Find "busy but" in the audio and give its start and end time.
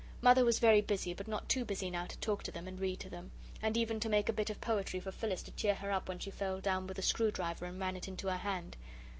0.81-1.27